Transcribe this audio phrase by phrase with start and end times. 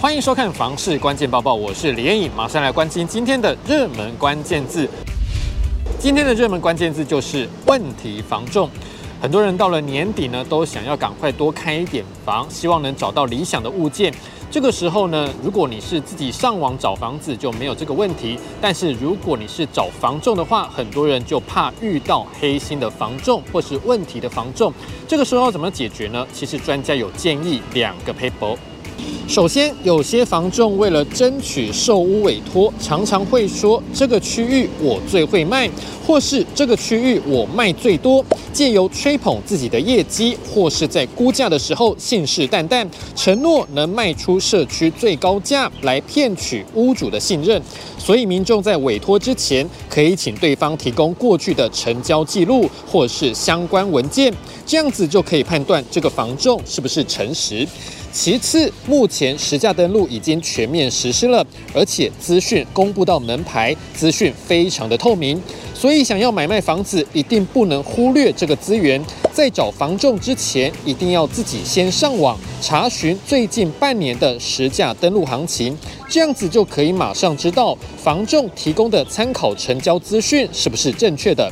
[0.00, 4.88] 欢迎收看《房市关键报报》，我是李彦颖，马上来关心今天的热门关键字。
[5.98, 8.66] 今天的热门关键字就是问题房仲。
[9.20, 14.10] 很多人到了年底呢，都想要赶快多开一点房，希望能找到理想的物件。
[14.50, 18.38] 这个时候呢，如果你是自己上网找房子，就没有这个问题。
[18.58, 24.72] 但是如果你是找房仲的话，很多人就怕遇到黑心的房仲或是问题的房仲。
[25.06, 26.26] 这个时候要怎么解决呢？
[26.32, 28.56] 其实专家有建议两个 paper。
[29.28, 35.70] 首先，有些房仲为了争取售屋委托，常常会说这个区域我最会卖，
[36.04, 47.62] 或是这个区域我卖最多，借由吹捧自己的业绩，或是在估价的时候信誓旦旦，承诺能卖出社区最高价，来骗取屋主的信任。
[47.96, 54.34] 所以，民众在委托之前，可以请对方提供过去的成交记录或是相关文件，
[54.66, 57.64] 这样子就可以判断这个房仲是不是诚实。
[58.12, 65.40] 其次，目前实价登录已经全面实施了，而且资讯公布到门牌，资讯非常的透明，
[65.74, 69.00] 所以想要买卖房子，一定不能忽略这个资源。
[69.32, 81.50] 在找房仲之前，一定要自己先上网查询最近半年的实价登录行情，这样子就可以马上知道房仲提供的参考成交资讯是不是正确的。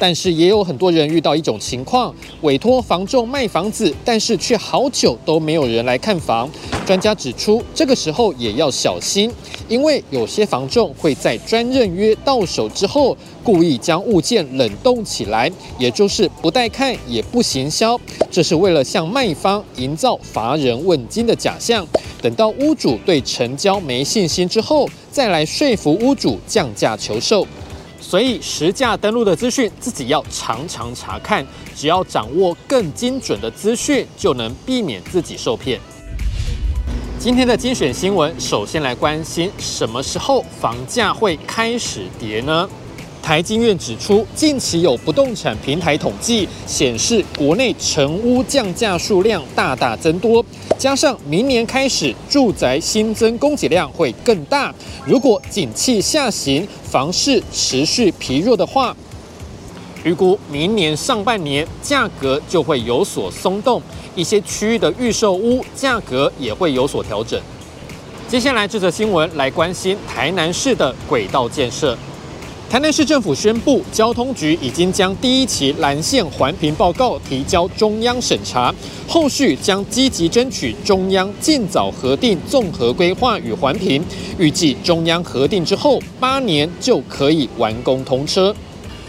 [0.00, 6.50] 但是也有很多人遇到一种情况，委托房仲卖房子，但是却好久都没有人来看房。
[6.86, 9.30] 专家指出，这个时候也要小心，
[9.68, 21.86] 因为有些房仲会在专任约到手之后，故意将物件冷冻起来，也就是不带看也不行销，这是为了向卖方营造乏人问津的假象。
[22.22, 27.46] 等到屋主对成交没信心之后，再来说服屋主降价求售。
[28.00, 35.78] 所以实价登录的资讯自己要常常查看，只要掌握更精准的资讯，就能避免自己受骗。
[37.18, 42.68] 今天的精选新闻，首先来关心什么时候房价会开始跌呢？
[43.22, 50.44] 台经院指出，近期有不动产平台统计显示，国内成屋降价数量大大增多，
[50.76, 54.74] 加上明年开始住宅新增供给量会更大，
[55.06, 58.96] 如果景气下行，房市持续疲弱的话，
[60.02, 63.80] 预估明年上半年价格就会有所松动，
[64.16, 67.40] 一些区域的预售屋价格也会有所调整。
[68.28, 71.96] 接下来这则新闻来关心台南市的轨道建设。
[72.70, 78.72] 台南市政府宣布，交通局已经将第一期蓝线环评报告提交中央审查，
[79.08, 84.00] 后续将积极争取中央尽早核定综合规划与环评，
[84.38, 88.54] 预计中央核定之后八年就可以完工通车。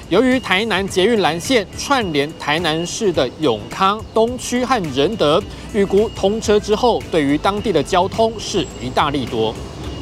[0.09, 5.39] 由于台南捷运蓝线串联台南市的永康、东区和仁德，
[5.71, 9.53] 预估通车之后，对于当地的交通是一大利多。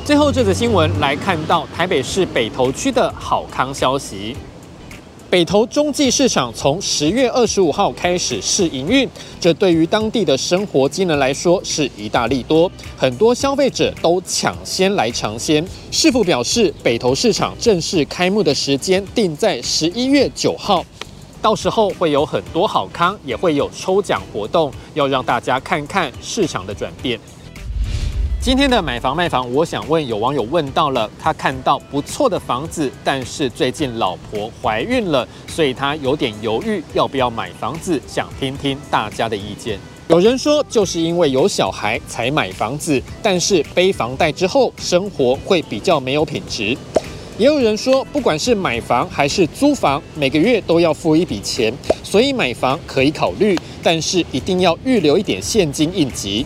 [0.06, 4.36] 最后这则新闻来看到台北市北投区的好康消息，
[5.30, 9.08] 北投中继市场从十月二十五号开始试营运，
[9.40, 15.64] 这对于当地的生活机能来说是一大利多，很多消费者都抢先来尝鲜。
[15.92, 20.84] 市府表示，北投市场正式开幕的时间定在十一月九号，
[21.40, 27.20] 到时候会有很多好康，也会有抽奖活动，要让大家看看市场的转变。
[28.42, 39.78] 今天的买房卖房，我想问有网友问到了，他看到不错的房子，但是最近老婆怀孕了，所以他有点犹豫要不要买房子，想听听大家的意见。
[40.08, 46.78] 有人说就是因为有小孩才买房子，但是背房贷之后生活会比较没有品质。
[47.38, 51.74] 也有人说，不管是买房还是租房，每个月都要付一笔钱，
[52.04, 56.46] 所以买房可以考虑，但是一定要预留一点现金应急。